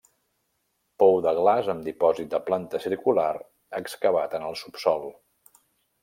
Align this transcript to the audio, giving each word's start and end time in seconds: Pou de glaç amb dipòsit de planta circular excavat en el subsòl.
Pou 1.01 1.17
de 1.25 1.33
glaç 1.39 1.67
amb 1.73 1.83
dipòsit 1.89 2.31
de 2.31 2.39
planta 2.47 2.79
circular 2.85 3.33
excavat 3.81 4.33
en 4.39 4.47
el 4.49 4.57
subsòl. 4.63 5.07